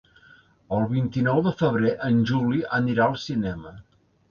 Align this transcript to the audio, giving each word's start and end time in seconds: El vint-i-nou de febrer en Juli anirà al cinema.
El 0.77 0.85
vint-i-nou 0.93 1.43
de 1.49 1.53
febrer 1.59 1.93
en 2.09 2.19
Juli 2.33 2.65
anirà 2.81 3.09
al 3.09 3.17
cinema. 3.29 3.79